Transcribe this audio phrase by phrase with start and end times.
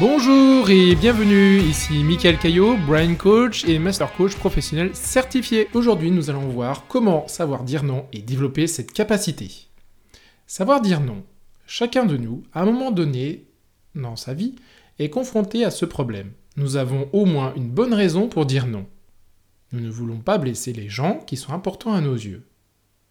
[0.00, 5.68] Bonjour et bienvenue, ici Michael Caillot, Brain Coach et Master Coach professionnel certifié.
[5.72, 9.68] Aujourd'hui, nous allons voir comment savoir dire non et développer cette capacité.
[10.48, 11.22] Savoir dire non.
[11.68, 13.44] Chacun de nous, à un moment donné
[13.94, 14.56] dans sa vie,
[14.98, 16.32] est confronté à ce problème.
[16.56, 18.86] Nous avons au moins une bonne raison pour dire non.
[19.70, 22.42] Nous ne voulons pas blesser les gens qui sont importants à nos yeux.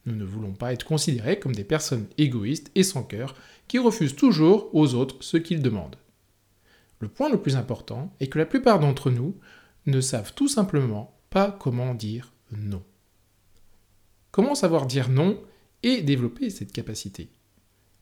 [0.05, 3.35] Nous ne voulons pas être considérés comme des personnes égoïstes et sans cœur
[3.69, 5.95] qui refusent toujours aux autres ce qu'ils demandent.
[7.03, 9.35] Le point le plus important est que la plupart d'entre nous
[9.87, 12.81] ne savent tout simplement pas comment dire non.
[14.31, 15.37] Comment savoir dire non
[15.83, 17.27] et développer cette capacité?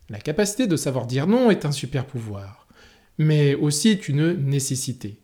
[0.09, 2.67] La capacité de savoir dire non est un super pouvoir,
[3.17, 5.17] mais aussi une nécessité.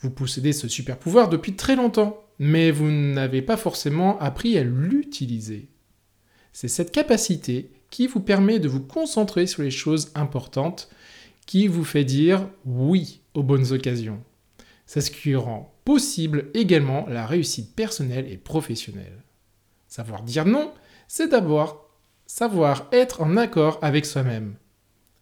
[0.00, 4.62] Vous possédez ce super pouvoir depuis très longtemps, mais vous n'avez pas forcément appris à
[4.62, 5.70] l'utiliser.
[6.52, 10.90] C'est cette capacité qui vous permet de vous concentrer sur les choses importantes
[11.50, 14.22] qui vous fait dire oui aux bonnes occasions.
[14.86, 19.24] C'est ce qui rend possible également la réussite personnelle et professionnelle.
[19.88, 20.72] Savoir dire non,
[21.08, 21.90] c'est d'abord
[22.24, 24.54] savoir être en accord avec soi-même,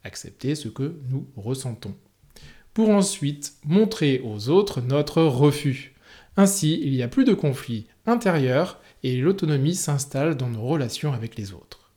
[0.05, 1.97] accepter ce que nous ressentons,
[2.75, 5.95] pour ensuite montrer aux autres notre refus.
[6.37, 11.37] Ainsi, il n'y a plus de conflit intérieur et l'autonomie s'installe dans nos relations avec
[11.37, 11.91] les autres.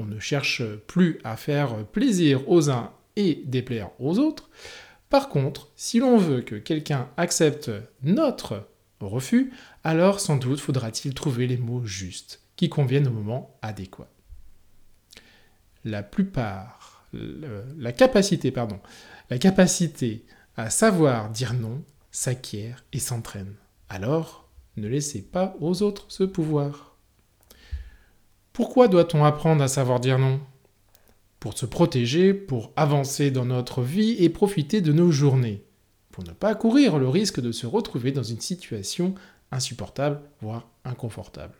[0.00, 2.90] On ne cherche plus à faire plaisir aux uns
[3.46, 4.50] déplaire aux autres.
[5.08, 7.70] Par contre, si l'on veut que quelqu'un accepte
[8.02, 8.68] notre
[9.00, 9.52] refus,
[9.84, 14.08] alors sans doute faudra-t-il trouver les mots justes, qui conviennent au moment adéquat.
[15.84, 18.80] La plupart, la capacité, pardon,
[19.30, 20.24] la capacité
[20.56, 23.54] à savoir dire non s'acquiert et s'entraîne.
[23.88, 26.96] Alors, ne laissez pas aux autres ce pouvoir.
[28.52, 30.40] Pourquoi doit-on apprendre à savoir dire non?
[31.40, 35.62] Pour se protéger, pour avancer dans notre vie et profiter de nos journées,
[36.10, 39.14] pour ne pas courir le risque de se retrouver dans une situation
[39.50, 41.54] insupportable, voire inconfortable.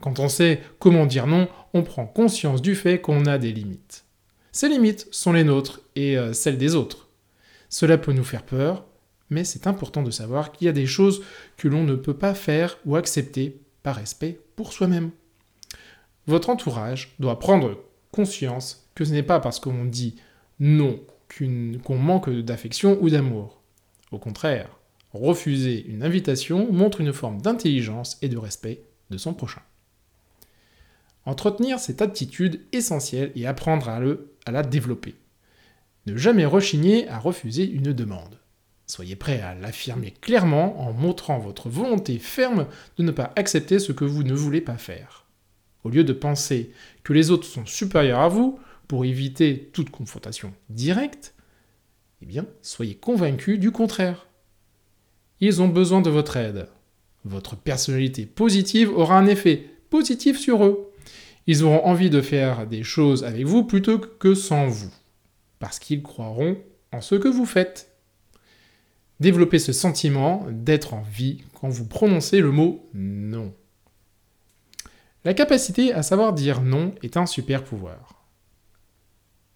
[0.00, 4.04] Quand on sait comment dire non, on prend conscience du fait qu'on a des limites.
[4.52, 7.08] Ces limites sont les nôtres et euh, celles des autres.
[7.68, 8.86] Cela peut nous faire peur,
[9.30, 11.22] mais c'est important de savoir qu'il y a des choses
[11.56, 15.10] que l'on ne peut pas faire ou accepter par respect pour soi-même.
[16.26, 17.78] Votre entourage doit prendre
[18.12, 20.16] conscience ce n'est pas parce qu'on dit
[20.60, 21.00] non
[21.36, 23.60] qu'on manque d'affection ou d'amour.
[24.10, 24.70] Au contraire,
[25.12, 29.62] refuser une invitation montre une forme d'intelligence et de respect de son prochain.
[31.26, 35.14] Entretenir cette attitude essentielle et apprendre à, le, à la développer.
[36.06, 38.38] Ne jamais rechigner à refuser une demande.
[38.86, 42.66] Soyez prêt à l'affirmer clairement en montrant votre volonté ferme
[42.96, 45.26] de ne pas accepter ce que vous ne voulez pas faire.
[45.84, 46.72] Au lieu de penser
[47.04, 51.34] que les autres sont supérieurs à vous, pour éviter toute confrontation directe,
[52.22, 54.26] eh bien, soyez convaincus du contraire.
[55.40, 56.68] Ils ont besoin de votre aide.
[57.24, 60.90] Votre personnalité positive aura un effet positif sur eux.
[61.46, 64.92] Ils auront envie de faire des choses avec vous plutôt que sans vous,
[65.58, 66.58] parce qu'ils croiront
[66.92, 67.92] en ce que vous faites.
[69.20, 73.52] Développez ce sentiment d'être en vie quand vous prononcez le mot non.
[75.24, 78.17] La capacité à savoir dire non est un super pouvoir.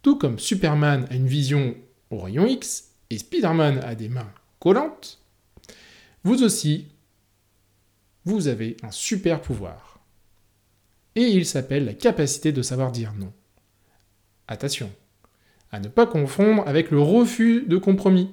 [0.03, 1.75] Tout comme Superman a une vision
[2.11, 5.23] au rayon X et Spider-Man a des mains collantes,
[6.25, 6.87] vous aussi,
[8.25, 9.99] vous avez un super pouvoir.
[11.17, 13.33] Et il s'appelle la capacité de savoir dire non.
[14.47, 14.91] Attention,
[15.73, 18.31] à ne pas confondre avec le refus de compromis.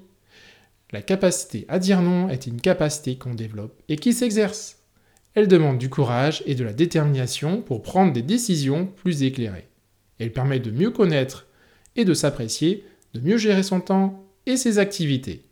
[0.91, 4.77] La capacité à dire non est une capacité qu'on développe et qui s'exerce.
[5.33, 9.67] Elle demande du courage et de la détermination pour prendre des décisions plus éclairées.
[10.19, 11.47] Elle permet de mieux connaître
[11.99, 15.43] et de s'apprécier, de mieux gérer son temps et ses activités.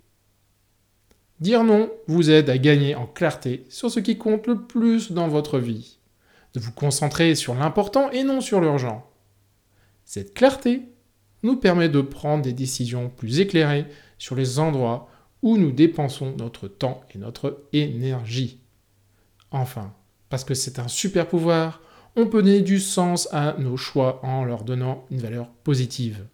[1.41, 5.27] Dire non vous aide à gagner en clarté sur ce qui compte le plus dans
[5.27, 5.99] votre vie,
[6.53, 9.05] de vous concentrer sur l'important et non sur l'urgent.
[10.05, 10.83] Cette clarté
[11.43, 13.85] nous permet de prendre des décisions plus éclairées
[14.17, 15.09] sur les endroits
[15.41, 18.61] où nous dépensons notre temps et notre énergie.
[19.51, 19.93] Enfin,
[20.29, 21.81] parce que c'est un super pouvoir,
[22.15, 26.25] on peut donner du sens à nos choix en leur donnant une valeur positive.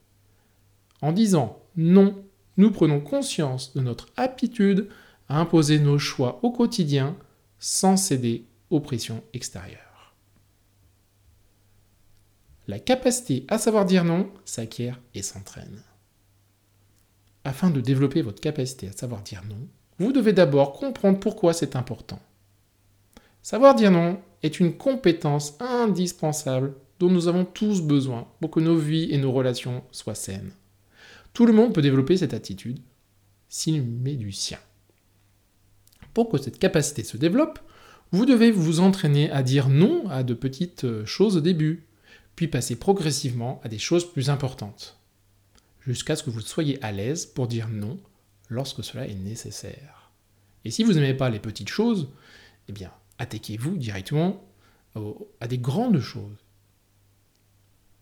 [1.04, 2.24] En disant non,
[2.56, 4.88] nous prenons conscience de notre aptitude
[5.28, 7.18] à imposer nos choix au quotidien
[7.60, 10.16] sans céder aux pressions extérieures.
[12.70, 15.84] La capacité à savoir dire non s'acquiert et s'entraîne.
[17.44, 19.68] Afin de développer votre capacité à savoir dire non,
[20.00, 22.22] vous devez d'abord comprendre pourquoi c'est important.
[23.42, 28.78] Savoir dire non est une compétence indispensable dont nous avons tous besoin pour que nos
[28.78, 30.54] vies et nos relations soient saines.
[31.34, 32.80] Tout le monde peut développer cette attitude
[33.50, 34.60] s'il met du sien.
[36.14, 37.60] Pour que cette capacité se développe,
[38.12, 41.88] vous devez vous entraîner à dire non à de petites choses au début,
[42.36, 45.00] puis passer progressivement à des choses plus importantes,
[45.82, 48.00] jusqu'à ce que vous soyez à l'aise pour dire non
[48.50, 50.12] lorsque cela est nécessaire.
[50.66, 52.10] Et si vous n'aimez pas les petites choses,
[52.68, 54.44] eh bien, attaquez-vous directement
[55.40, 56.38] à des grandes choses.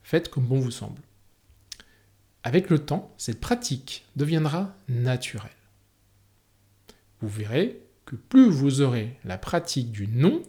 [0.04, 1.02] Faites comme bon vous semble.
[2.44, 5.52] Avec le temps, cette pratique deviendra naturelle.
[7.22, 10.42] Vous verrez que plus vous aurez la pratique du non,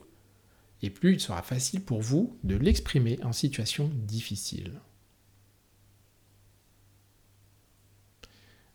[0.80, 4.80] et plus il sera facile pour vous de l'exprimer en situation difficile.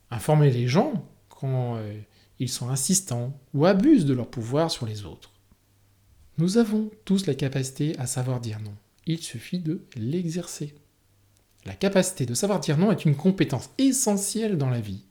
[0.09, 1.99] Informez les gens quand euh,
[2.39, 5.33] ils sont insistants ou abusent de leur pouvoir sur les autres.
[6.37, 8.75] Nous avons tous la capacité à savoir dire non.
[9.05, 10.75] Il suffit de l'exercer.
[11.67, 15.03] La capacité de savoir dire non est une compétence essentielle dans la vie.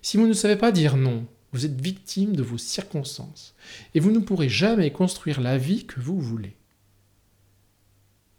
[0.00, 3.54] Si vous ne savez pas dire non, vous êtes victime de vos circonstances
[3.94, 6.56] et vous ne pourrez jamais construire la vie que vous voulez.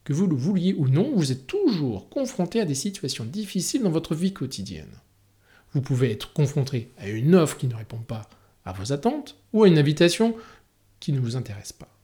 [0.03, 3.91] Que vous le vouliez ou non, vous êtes toujours confronté à des situations difficiles dans
[3.91, 4.97] votre vie quotidienne.
[5.73, 8.27] Vous pouvez être confronté à une offre qui ne répond pas
[8.65, 10.35] à vos attentes ou à une invitation
[10.99, 11.95] qui ne vous intéresse pas.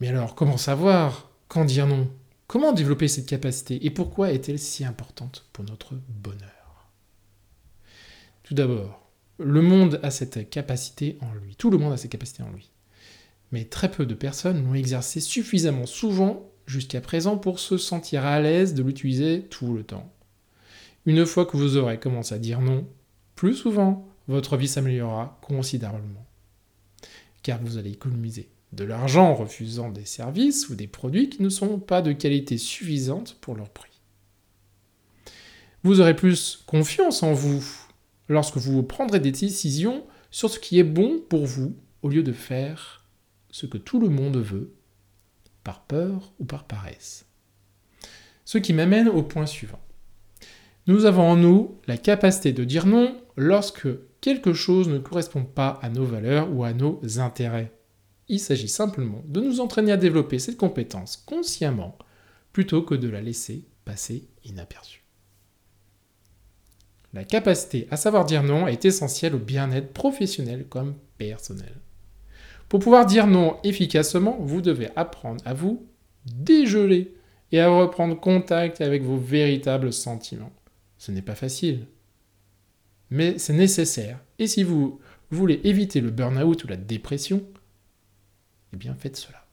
[0.00, 2.10] Mais alors, comment savoir quand dire non?
[2.50, 6.88] Comment développer cette capacité et pourquoi est-elle si importante pour notre bonheur?
[8.42, 9.08] Tout d'abord,
[9.38, 11.54] le monde a cette capacité en lui.
[11.54, 12.68] Tout le monde a cette capacité en lui.
[13.52, 18.40] Mais très peu de personnes l'ont exercé suffisamment souvent jusqu'à présent pour se sentir à
[18.40, 20.12] l'aise de l'utiliser tout le temps.
[21.06, 22.84] Une fois que vous aurez commencé à dire non,
[23.36, 26.26] plus souvent, votre vie s'améliorera considérablement.
[27.44, 31.48] Car vous allez économiser de l'argent en refusant des services ou des produits qui ne
[31.48, 33.90] sont pas de qualité suffisante pour leur prix.
[35.82, 37.64] Vous aurez plus confiance en vous
[38.28, 42.32] lorsque vous prendrez des décisions sur ce qui est bon pour vous au lieu de
[42.32, 43.04] faire
[43.50, 44.72] ce que tout le monde veut,
[45.64, 47.26] par peur ou par paresse.
[48.44, 49.80] Ce qui m'amène au point suivant.
[50.86, 53.88] Nous avons en nous la capacité de dire non lorsque
[54.20, 57.72] quelque chose ne correspond pas à nos valeurs ou à nos intérêts.
[58.32, 61.98] Il s'agit simplement de nous entraîner à développer cette compétence consciemment
[62.52, 65.02] plutôt que de la laisser passer inaperçue.
[67.12, 71.74] La capacité à savoir dire non est essentielle au bien-être professionnel comme personnel.
[72.68, 75.84] Pour pouvoir dire non efficacement, vous devez apprendre à vous
[76.24, 77.12] dégeler
[77.50, 80.52] et à reprendre contact avec vos véritables sentiments.
[80.98, 81.88] Ce n'est pas facile,
[83.10, 84.20] mais c'est nécessaire.
[84.38, 85.00] Et si vous
[85.32, 87.42] voulez éviter le burn-out ou la dépression,
[88.72, 89.46] eh bien faites cela.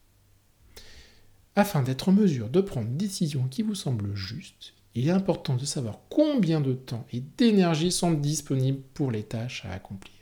[1.55, 5.55] Afin d'être en mesure de prendre une décision qui vous semble juste, il est important
[5.55, 10.13] de savoir combien de temps et d'énergie sont disponibles pour les tâches à accomplir.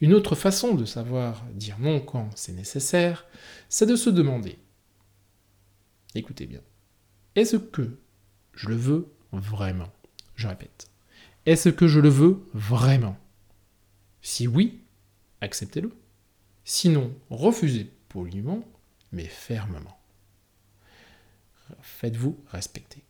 [0.00, 3.26] Une autre façon de savoir dire non quand c'est nécessaire,
[3.68, 4.58] c'est de se demander,
[6.14, 6.60] écoutez bien,
[7.36, 7.98] est-ce que
[8.52, 9.92] je le veux vraiment?
[10.34, 10.90] Je répète,
[11.46, 13.16] est-ce que je le veux vraiment?
[14.20, 14.80] Si oui,
[15.40, 15.92] acceptez-le.
[16.64, 18.64] Sinon, refusez poliment,
[19.12, 19.98] mais fermement.
[21.82, 23.02] Faites-vous respecter.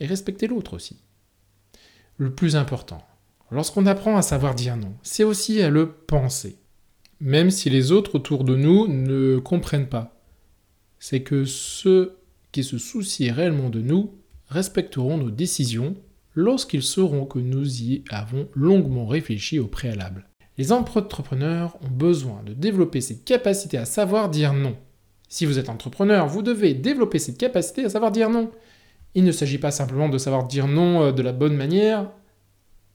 [0.00, 0.98] Et respectez l'autre aussi.
[2.16, 3.06] Le plus important,
[3.50, 6.58] lorsqu'on apprend à savoir dire non, c'est aussi à le penser.
[7.20, 10.20] Même si les autres autour de nous ne comprennent pas.
[10.98, 12.18] C'est que ceux
[12.52, 14.14] qui se soucient réellement de nous
[14.48, 15.96] respecteront nos décisions
[16.34, 20.28] lorsqu'ils sauront que nous y avons longuement réfléchi au préalable.
[20.56, 24.76] Les entrepreneurs ont besoin de développer cette capacité à savoir dire non.
[25.28, 28.50] Si vous êtes entrepreneur, vous devez développer cette capacité à savoir dire non.
[29.16, 32.10] Il ne s'agit pas simplement de savoir dire non euh, de la bonne manière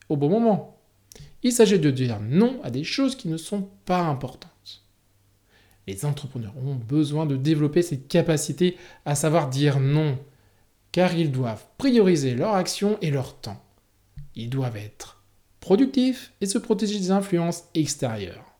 [0.08, 0.78] au bon moment.
[1.42, 4.84] Il s'agit de dire non à des choses qui ne sont pas importantes.
[5.86, 10.18] Les entrepreneurs ont besoin de développer cette capacité à savoir dire non,
[10.92, 13.62] car ils doivent prioriser leur action et leur temps.
[14.34, 15.19] Ils doivent être
[16.40, 18.56] et se protéger des influences extérieures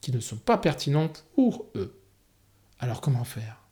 [0.00, 1.98] qui ne sont pas pertinentes pour eux.
[2.78, 3.64] Alors comment faire?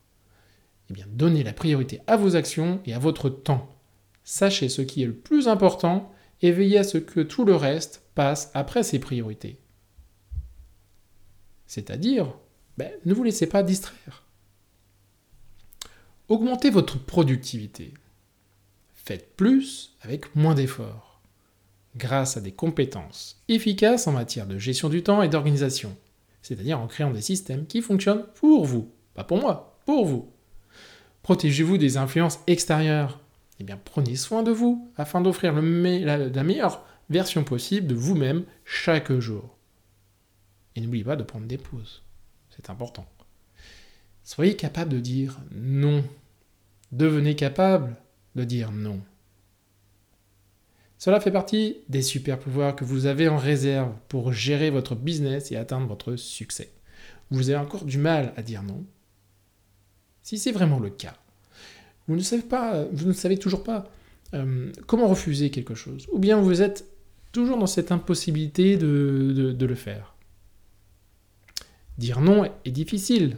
[0.89, 3.69] Eh bien, donnez la priorité à vos actions et à votre temps.
[4.23, 6.11] Sachez ce qui est le plus important
[6.41, 9.59] et veillez à ce que tout le reste passe après ces priorités.
[11.67, 12.33] C'est-à-dire,
[12.77, 14.23] ben, ne vous laissez pas distraire.
[16.27, 17.93] Augmentez votre productivité.
[18.93, 21.16] Faites plus avec moins d'efforts
[21.97, 25.95] grâce à des compétences efficaces en matière de gestion du temps et d'organisation,
[26.41, 30.31] c'est-à-dire en créant des systèmes qui fonctionnent pour vous, pas pour moi, pour vous.
[31.23, 33.19] Protégez-vous des influences extérieures.
[33.59, 39.11] eh bien prenez soin de vous afin d'offrir la, meilleure version possible de vous-même chaque
[39.11, 39.57] jour.
[40.75, 42.03] Et n'oubliez pas de prendre des pauses.
[42.49, 43.05] C'est important.
[44.23, 46.03] Soyez capable de dire non.
[46.91, 47.95] Devenez capable
[48.35, 49.01] de dire non.
[50.97, 55.51] Cela fait partie des super pouvoirs que vous avez en réserve pour gérer votre business
[55.51, 56.71] et atteindre votre succès.
[57.29, 58.83] Vous avez encore du mal à dire non.
[60.23, 61.15] Si c'est vraiment le cas,
[62.07, 63.89] vous ne savez toujours pas
[64.33, 66.85] euh, comment refuser quelque chose, ou bien vous êtes
[67.31, 70.15] toujours dans cette impossibilité de le faire.
[71.97, 73.37] Dire non est difficile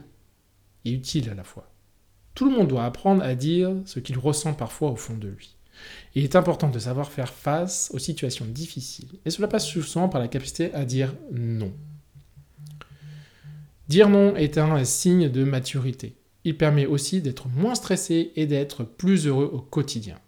[0.85, 1.71] et utile à la fois.
[2.35, 5.55] Tout le monde doit apprendre à dire ce qu'il ressent parfois au fond de lui.
[6.15, 10.19] Il est important de savoir faire face aux situations difficiles, et cela passe souvent par
[10.19, 11.71] la capacité à dire non.
[13.87, 16.15] Dire non est un signe de maturité.
[16.43, 20.19] Il permet aussi d'être moins stressé et d'être plus heureux au quotidien.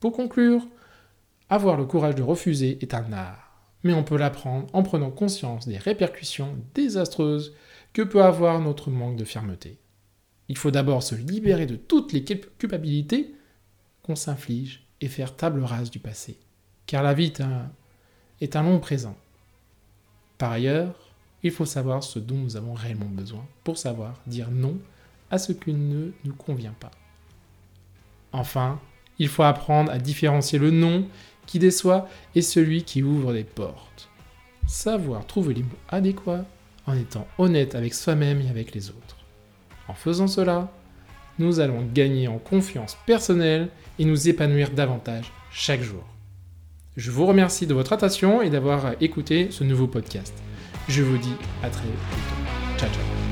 [0.00, 0.66] Pour conclure,
[1.48, 5.68] avoir le courage de refuser est un art, mais on peut l'apprendre en prenant conscience
[5.68, 7.54] des répercussions désastreuses
[7.92, 9.78] que peut avoir notre manque de fermeté.
[10.48, 13.35] Il faut d'abord se libérer de toutes les culpabilités
[14.06, 16.38] qu'on s'inflige et faire table rase du passé,
[16.86, 17.32] car la vie
[18.40, 19.16] est un, long présent.
[20.38, 20.94] Par ailleurs,
[21.42, 24.78] il faut savoir ce dont nous avons réellement besoin pour savoir dire non
[25.30, 26.90] à ce qui ne nous convient pas.
[28.32, 28.80] Enfin,
[29.18, 31.08] il faut apprendre à différencier le non
[31.46, 34.08] qui déçoit et celui qui ouvre des portes.
[34.66, 36.44] Savoir trouver les mots adéquats
[36.86, 39.16] en étant honnête avec soi-même et avec les autres.
[39.88, 40.70] En faisant cela,
[41.38, 46.04] nous allons gagner en confiance personnelle et nous épanouir davantage chaque jour.
[46.96, 50.34] Je vous remercie de votre attention et d'avoir écouté ce nouveau podcast.
[50.88, 52.78] Je vous dis à très bientôt.
[52.78, 53.25] Ciao ciao.